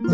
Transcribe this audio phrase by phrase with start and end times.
[0.00, 0.06] ス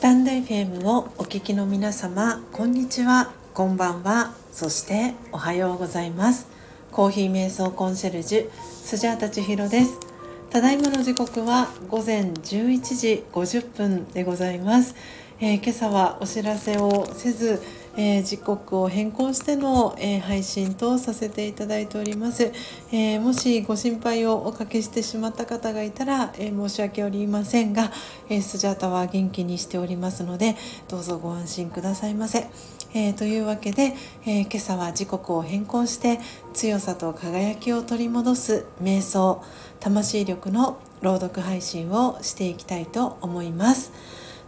[0.00, 6.46] タンド FM をお聞きの皆様こんにちはこんばんはそしておはようございます。
[6.92, 9.98] コーヒー瞑想コンシェルジュスジャータチヒロです。
[10.48, 14.94] ただいまの時刻は午前11時50分でございます、
[15.40, 17.60] えー、今朝はお知らせをせず
[17.96, 22.52] えー、時刻を変更しての、えー、配信とさせていただいております、
[22.92, 27.90] えー、もしご心配をおかけしてしまった方がいたら、え申し訳ありませんが、
[28.28, 30.56] えスジャータは元気にしておりますので
[30.88, 32.48] どうぞご安心くださいませ、
[32.94, 33.94] えというわけで、
[34.26, 36.20] え今朝は時刻を変更して
[36.54, 39.42] 強さと輝きを取り戻す瞑想
[39.80, 43.92] 魂力の朗読配信をしていきたいと思います。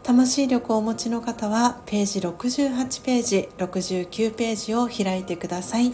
[0.02, 5.92] 魂力をお持ちの方はページ68ページ69ページを開いてください。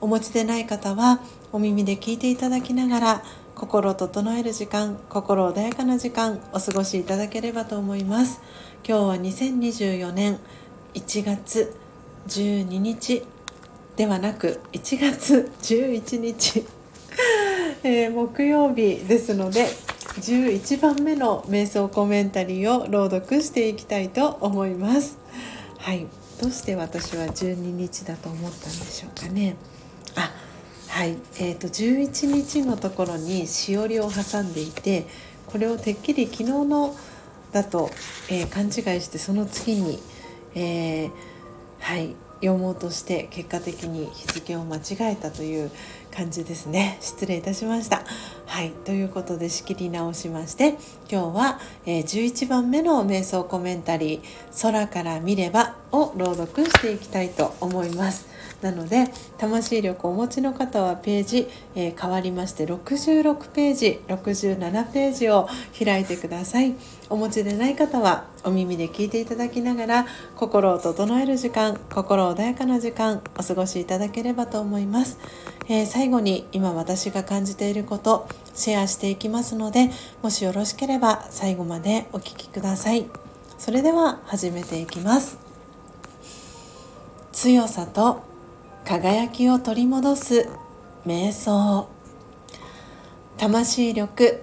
[0.00, 1.20] お持ちでない方は
[1.52, 3.22] お耳で聞いていただきながら
[3.54, 8.40] 心を整える時間心穏やかな時間お過ごしいただければと思います。
[8.86, 10.38] 今日は2024年
[10.94, 11.74] 1月
[12.28, 13.24] 12日。
[13.96, 16.64] ではなく1月11日。
[17.84, 19.68] え、木曜日ですので
[20.20, 25.18] 11番目の瞑想コメンタリーを朗読していきたいと思います。
[25.78, 26.06] はい
[26.40, 29.56] どうして私は12日だと思ったんでしょうかね。
[30.16, 30.30] あ
[30.88, 35.06] はい、えーと、11日のところにしおりを挟んでいて
[35.46, 36.94] これをてっきり昨日の
[37.52, 37.90] だと、
[38.30, 39.98] えー、勘違いしてその次に、
[40.54, 41.10] えー、
[41.80, 44.80] はい読もうとして結果的に日付を間違
[45.12, 45.70] えたという
[46.14, 46.98] 感じですね。
[47.00, 48.04] 失礼いたしました。
[48.46, 48.70] はい。
[48.84, 50.76] ということで仕切り直しまして
[51.10, 54.22] 今日は、え、11番目の瞑想コメンタリー
[54.62, 58.33] 「空から見れば」を朗読していきたいと思います。
[58.64, 65.46] なので魂力をお持ちの方はページ、えー、変わりまして66ページ67ページを
[65.78, 66.74] 開いてください。
[67.10, 75.18] お持ちでない方はお耳で聞いていただきながら心を整える時間心穏やかな時間お過ごしいただければと思います、
[75.68, 79.90] えー、最後に今私が感じていることシェアしていきますので
[80.22, 83.06] もしよろしければ最後までお聴きください。
[83.58, 85.38] それでは始めていきます。
[87.32, 88.33] 強さと
[88.84, 90.46] 輝きを取り戻す
[91.06, 91.88] 瞑想。
[93.38, 94.42] 魂力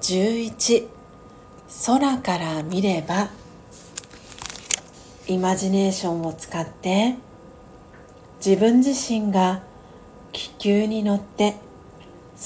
[0.00, 0.86] 11
[1.86, 3.30] 空から見れば。
[5.26, 7.16] イマジネーションを使って。
[8.44, 9.64] 自分自身が
[10.30, 11.56] 気球に乗って。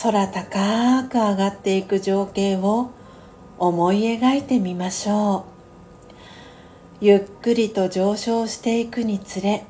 [0.02, 2.92] 空高く上がっていく情景を
[3.58, 5.44] 思い描いてみましょ
[7.00, 7.04] う。
[7.04, 9.66] ゆっくりと上昇していくにつれ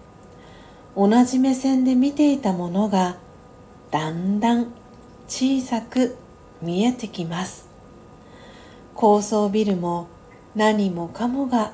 [0.96, 3.16] 同じ目線で見ていたものが
[3.90, 4.72] だんだん
[5.28, 6.16] 小さく
[6.62, 7.68] 見えてきます。
[8.94, 10.08] 高層ビルも
[10.54, 11.72] 何もかもが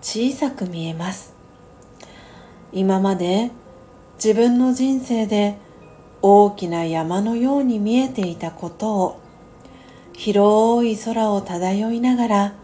[0.00, 1.34] 小さく見えます。
[2.72, 3.50] 今まで
[4.14, 5.58] 自分の人生で
[6.22, 9.20] 大きな山のように見えていたことを
[10.14, 12.54] 広い空を漂いながら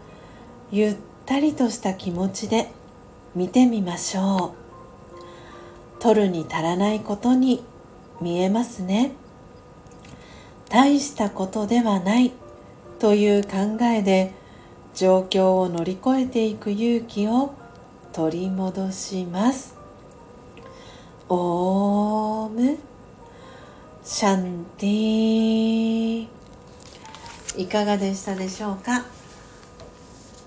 [0.71, 0.95] ゆっ
[1.27, 2.71] たりとした気持ちで
[3.35, 4.62] 見てみましょう。
[6.03, 7.63] 取るに足らないことに
[8.19, 9.13] 見えますね。
[10.67, 12.33] 大したことではない
[12.99, 14.33] という考えで
[14.93, 17.53] 状況を乗り越えていく勇気を
[18.11, 19.77] 取り戻します。
[21.29, 22.77] オーム。
[24.03, 26.27] シャンティ
[27.55, 29.05] いかがでしたでしょうか？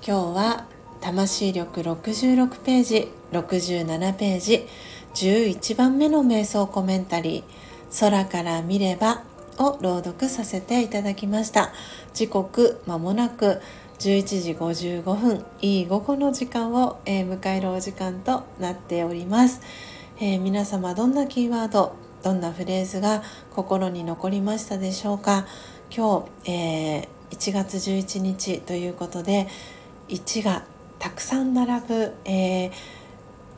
[0.07, 0.67] 今日は
[1.01, 4.67] 魂力66ページ67ページ
[5.15, 7.45] 11番目の瞑想コメンタリー
[8.01, 9.23] 「空から見れば」
[9.59, 11.73] を朗読させていただきました。
[12.13, 13.61] 時刻まもなく
[13.99, 19.63] 11時55分いい午後の時間を、えー、迎えるお時間となっております、
[20.21, 23.23] えー、皆様どんなキーワードどんなフレーズが
[23.55, 25.47] 心に残りましたでしょうか？
[25.95, 29.49] 今日、えー、1月11日ということで
[30.09, 30.65] 1が
[30.99, 32.71] たくさん並ぶ、えー、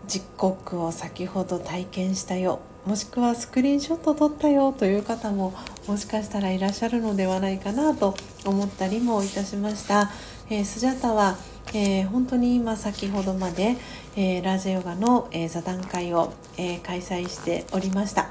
[0.07, 2.61] 実刻を先ほど体験したよ。
[2.89, 5.53] もしくはスクリーンショット撮ったよという方も
[5.87, 8.15] もしかしたらいらっしゃるのではないかなと
[8.47, 10.11] 思ったりもいたしました、
[10.49, 11.37] えー、スジャタは、
[11.75, 13.77] えー、本当に今先ほどまで、
[14.17, 18.31] えー、ラジヨガの、え座談会を、え開催しておりました、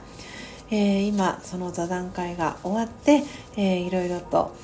[0.72, 3.24] え今その座談会が終わって、
[3.58, 4.56] えいろいろと、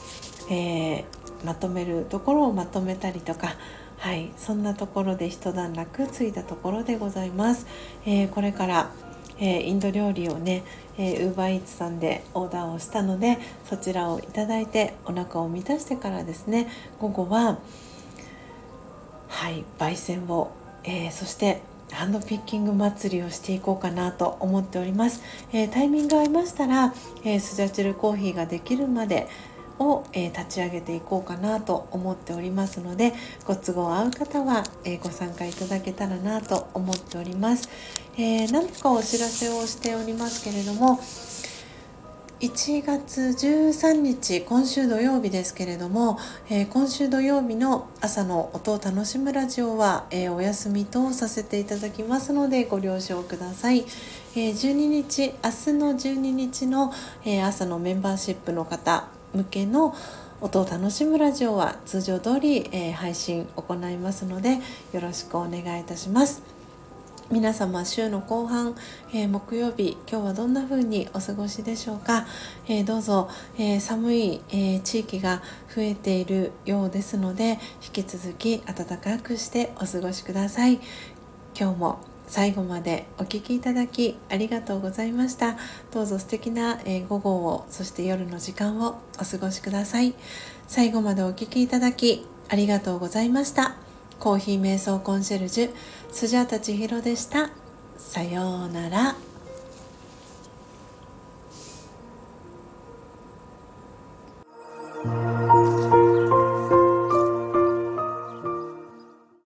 [0.50, 1.06] え
[1.46, 3.56] まとめるところをまとめたりとか
[4.04, 7.66] はいそんなところで一段落ついたところでございます、
[8.06, 8.92] えー、これから、
[9.40, 10.66] えー、インド料理をね、
[10.98, 16.68] えー、UberEats さんでオーダーをしたのでそちらをいただいてお腹を満たしてからですね
[17.00, 17.60] 午後は
[19.30, 20.52] はい焙煎を、
[20.84, 21.62] えー、そして
[21.94, 25.22] ハンドピッキング祭りをしていこうかなと思っております、
[25.54, 29.30] えー、タイミング合いましたら、えー、スジャチルコーヒーができるまで
[29.80, 33.14] を、えー、立ち上げていこうかなと思っておりますので
[33.46, 37.70] ご都合合う方は、えご参加いただけたらなと思っております、
[38.18, 41.00] え何かお知らせをしておりますけれども
[42.44, 46.20] 1月13日今週土曜日ですけれども、
[46.50, 53.86] えー、今週土曜日の朝の音を楽しむラジオは、えー、お休みとさせていただきますのでご了承ください、
[54.36, 56.92] えー、12日明日の12日の、
[57.24, 59.96] え朝のメンバーシップの方向けの
[60.42, 64.60] 音を楽しむラジオは通常通り、え配信行いますので
[64.92, 66.44] よろしくお願いいたします。
[67.32, 68.76] 皆様週の後半、
[69.12, 72.28] えー、木曜日今日はどんな風にお過ごしでしょうか、
[72.68, 75.42] えー、どうぞ、えー、寒い、え地域が
[75.74, 80.80] 増えているようですので引き続き暖かくしてお過ごしください。
[81.58, 85.56] 今日も最後までお聴きいただきありがとうございました
[85.92, 90.16] どうぞ素敵な、え午後をそして夜の時間をお過ごしください
[90.68, 93.76] 最後までお聴きいただきありがとうございました
[94.20, 95.74] コーヒー瞑想コンシェルジュ
[96.12, 97.52] スジャータ千尋でした。
[97.98, 99.33] さようなら。